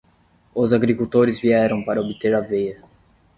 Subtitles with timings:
[0.61, 2.81] Os agricultores vieram para obter aveia.